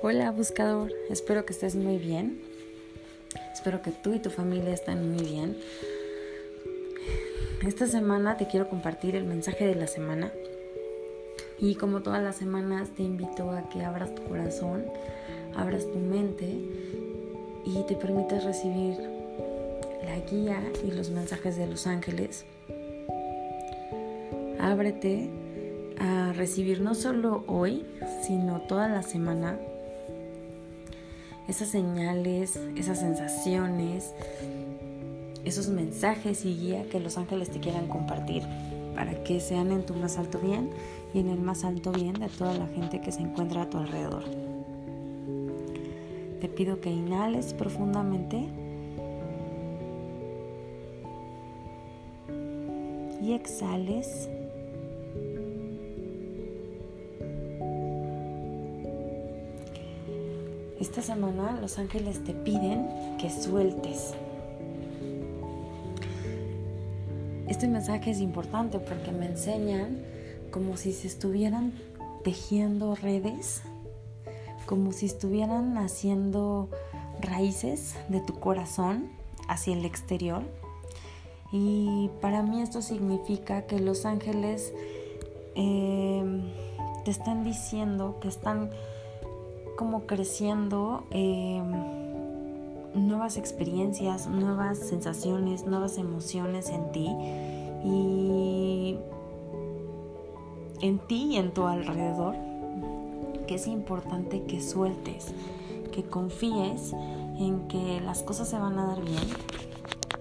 [0.00, 2.40] Hola buscador, espero que estés muy bien.
[3.52, 5.56] Espero que tú y tu familia estén muy bien.
[7.66, 10.30] Esta semana te quiero compartir el mensaje de la semana.
[11.58, 14.84] Y como todas las semanas te invito a que abras tu corazón,
[15.56, 16.46] abras tu mente
[17.66, 18.96] y te permitas recibir
[20.04, 22.44] la guía y los mensajes de los ángeles.
[24.60, 25.28] Ábrete
[25.98, 27.84] a recibir no solo hoy,
[28.22, 29.58] sino toda la semana
[31.48, 34.12] esas señales, esas sensaciones,
[35.44, 38.42] esos mensajes y guía que los ángeles te quieran compartir
[38.94, 40.70] para que sean en tu más alto bien
[41.14, 43.78] y en el más alto bien de toda la gente que se encuentra a tu
[43.78, 44.24] alrededor.
[46.40, 48.46] Te pido que inhales profundamente
[53.22, 54.28] y exhales
[60.88, 64.14] Esta semana los ángeles te piden que sueltes.
[67.46, 70.02] Este mensaje es importante porque me enseñan
[70.50, 71.74] como si se estuvieran
[72.24, 73.60] tejiendo redes,
[74.64, 76.70] como si estuvieran haciendo
[77.20, 79.10] raíces de tu corazón
[79.46, 80.42] hacia el exterior.
[81.52, 84.72] Y para mí esto significa que los ángeles
[85.54, 86.24] eh,
[87.04, 88.70] te están diciendo que están
[89.78, 91.70] como creciendo em,
[92.94, 97.08] nuevas experiencias, nuevas sensaciones, nuevas emociones en ti
[97.84, 98.98] y
[100.80, 102.34] en ti y en tu alrededor,
[103.46, 105.32] que es importante que sueltes,
[105.92, 106.92] que confíes
[107.38, 109.28] en que las cosas se van a dar bien.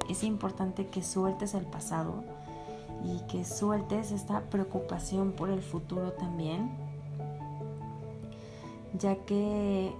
[0.07, 2.23] Es importante que sueltes el pasado
[3.03, 6.86] y que sueltes esta preocupación por el futuro también
[8.99, 9.91] ya que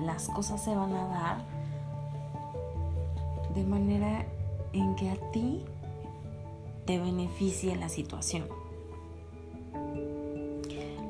[0.00, 1.36] las cosas se van a dar
[3.54, 4.26] de manera
[4.72, 5.62] en que a ti
[6.84, 8.44] te beneficie la situación.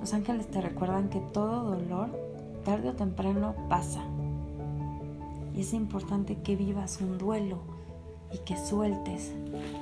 [0.01, 2.11] Los ángeles te recuerdan que todo dolor
[2.65, 4.03] tarde o temprano pasa.
[5.57, 7.59] Y es importante que vivas un duelo
[8.33, 9.33] y que sueltes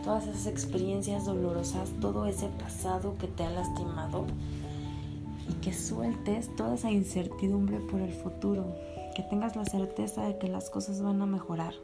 [0.04, 4.26] todas esas experiencias dolorosas, todo ese pasado que te ha lastimado
[5.48, 8.74] y que sueltes toda esa incertidumbre por el futuro,
[9.14, 11.74] que tengas la certeza de que las cosas van a mejorar,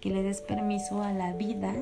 [0.00, 1.74] que le des permiso a la vida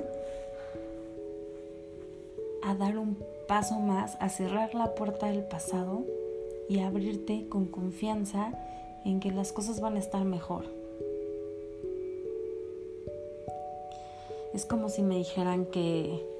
[2.62, 3.18] a dar un
[3.48, 6.04] paso más, a cerrar la puerta del pasado
[6.68, 8.52] y abrirte con confianza
[9.04, 10.64] en que las cosas van a estar mejor.
[14.54, 16.31] Es como si me dijeran que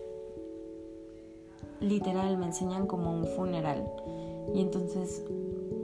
[1.83, 3.87] literal me enseñan como un funeral.
[4.55, 5.23] Y entonces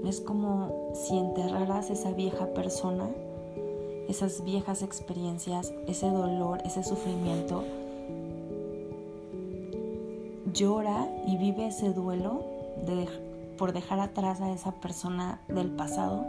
[0.05, 3.09] es como si enterraras esa vieja persona,
[4.09, 7.65] esas viejas experiencias, ese dolor, ese sufrimiento.
[10.53, 12.43] Llora y vive ese duelo
[13.59, 16.25] por dejar atrás a esa persona del pasado,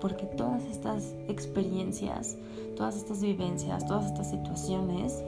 [0.00, 2.36] porque todas estas experiencias,
[2.76, 5.22] todas estas vivencias, todas estas situaciones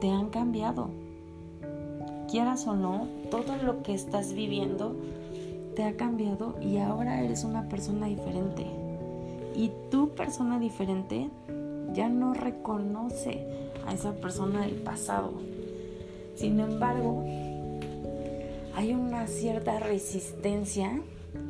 [0.00, 0.90] te han cambiado
[2.34, 4.96] quieras o no, todo lo que estás viviendo
[5.76, 8.66] te ha cambiado y ahora eres una persona diferente.
[9.54, 11.30] Y tu persona diferente
[11.92, 13.46] ya no reconoce
[13.86, 15.34] a esa persona del pasado.
[16.34, 17.24] Sin embargo,
[18.74, 20.90] hay una cierta resistencia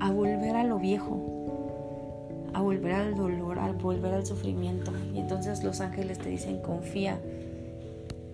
[0.00, 4.92] a volver a lo viejo, a volver al dolor, a volver al sufrimiento.
[5.14, 7.18] Y entonces los ángeles te dicen, confía,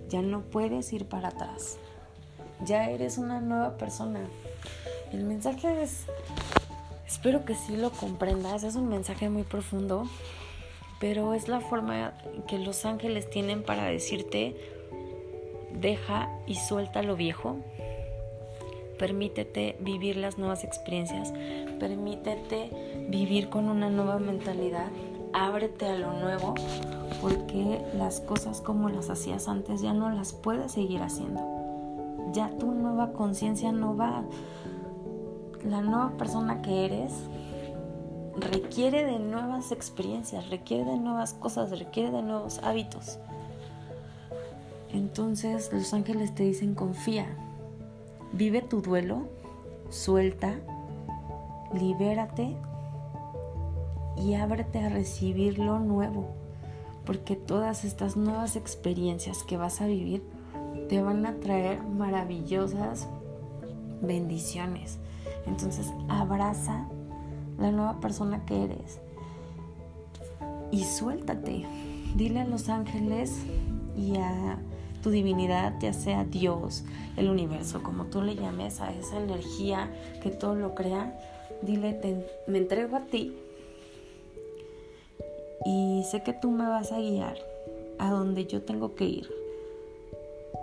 [0.09, 1.79] ya no puedes ir para atrás
[2.65, 4.21] ya eres una nueva persona.
[5.13, 6.05] El mensaje es,
[7.07, 10.05] espero que sí lo comprendas, es un mensaje muy profundo,
[11.01, 12.13] pero es la forma
[12.47, 14.57] que los ángeles tienen para decirte,
[15.73, 17.57] deja y suelta lo viejo,
[18.99, 21.33] permítete vivir las nuevas experiencias,
[21.81, 22.71] permítete
[23.09, 24.89] vivir con una nueva mentalidad,
[25.33, 26.55] ábrete a lo nuevo,
[27.23, 31.50] porque las cosas como las hacías antes ya no las puedes seguir haciendo
[32.33, 34.25] ya tu nueva conciencia no va.
[35.65, 37.13] La nueva persona que eres
[38.37, 43.19] requiere de nuevas experiencias, requiere de nuevas cosas, requiere de nuevos hábitos.
[44.93, 47.27] Entonces los ángeles te dicen confía,
[48.33, 49.29] vive tu duelo,
[49.91, 50.55] suelta,
[51.73, 52.57] libérate
[54.17, 56.27] y ábrete a recibir lo nuevo,
[57.05, 60.23] porque todas estas nuevas experiencias que vas a vivir
[60.91, 63.07] te van a traer maravillosas
[64.03, 64.99] bendiciones.
[65.47, 66.89] Entonces abraza
[67.61, 68.99] la nueva persona que eres
[70.73, 71.65] y suéltate.
[72.17, 73.37] Dile a los ángeles
[73.97, 74.59] y a
[75.01, 76.83] tu divinidad, ya sea Dios,
[77.17, 79.89] el universo, como tú le llames, a esa energía
[80.25, 81.17] que todo lo crea,
[81.63, 82.01] dile,
[82.49, 83.37] me entrego a ti
[85.65, 87.37] y sé que tú me vas a guiar
[88.01, 89.41] a donde yo tengo que ir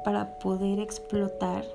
[0.08, 1.66] para poder explotar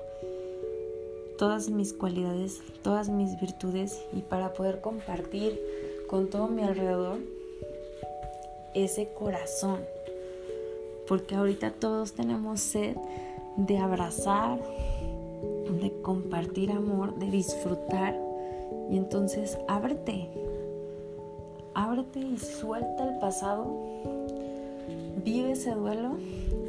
[1.37, 5.61] todas mis cualidades, todas mis virtudes y para poder compartir
[6.09, 7.19] con todo mi alrededor
[8.73, 9.81] ese corazón.
[11.07, 12.97] Porque ahorita todos tenemos sed
[13.55, 14.57] de abrazar,
[15.79, 18.19] de compartir amor, de disfrutar.
[18.89, 20.27] Y entonces ábrete,
[21.75, 23.67] ábrete y suelta el pasado,
[25.23, 26.17] vive ese duelo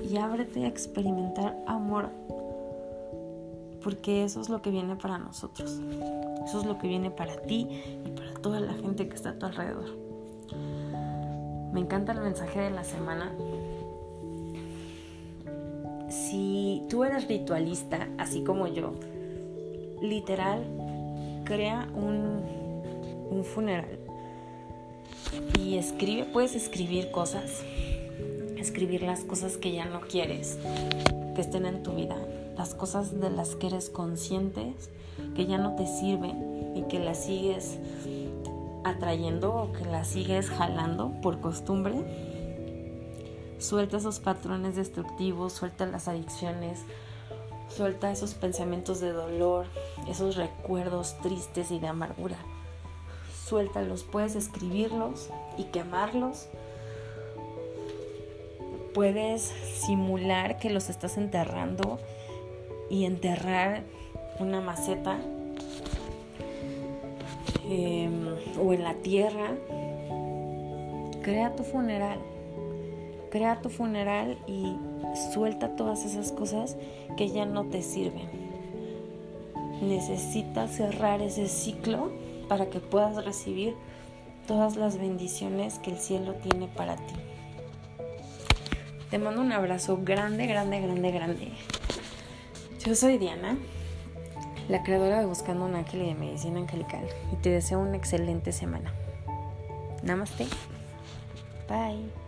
[0.09, 2.11] y ábrete a experimentar amor,
[3.83, 5.81] porque eso es lo que viene para nosotros,
[6.45, 7.67] eso es lo que viene para ti
[8.05, 9.97] y para toda la gente que está a tu alrededor.
[11.73, 13.33] Me encanta el mensaje de la semana.
[16.09, 18.93] Si tú eres ritualista, así como yo,
[20.01, 20.65] literal,
[21.45, 22.41] crea un,
[23.31, 23.99] un funeral
[25.59, 27.65] y escribe, puedes escribir cosas,
[28.65, 30.59] escribir las cosas que ya no quieres
[31.35, 32.17] que estén en tu vida,
[32.57, 34.75] las cosas de las que eres consciente
[35.37, 37.79] que ya no te sirven y que las sigues
[38.85, 41.95] atrayendo o que las sigues jalando por costumbre.
[43.59, 46.81] Suelta esos patrones destructivos, suelta las adicciones,
[47.69, 49.67] suelta esos pensamientos de dolor,
[50.09, 52.37] esos recuerdos tristes y de amargura
[53.45, 55.29] suéltalos, puedes escribirlos
[55.59, 56.49] y quemarlos.
[58.95, 61.99] Puedes simular que los estás enterrando
[62.89, 63.83] y enterrar
[64.39, 65.19] una maceta
[67.69, 68.29] em,
[68.63, 69.51] o en la tierra.
[71.23, 72.21] Crea tu funeral.
[73.31, 74.77] Crea tu funeral y
[75.33, 76.77] suelta todas esas cosas
[77.17, 78.29] que ya no te sirven.
[79.83, 82.13] Necesitas cerrar ese ciclo
[82.49, 83.75] para que puedas recibir
[84.47, 87.15] todas las bendiciones que el cielo tiene para ti.
[89.11, 91.53] Te mando un abrazo grande, grande, grande, grande.
[92.85, 93.57] Yo soy Diana,
[94.69, 98.53] la creadora de Buscando un Ángel y de Medicina Angelical, y te deseo una excelente
[98.53, 98.93] semana.
[100.03, 100.47] Namaste.
[101.69, 102.24] Bye.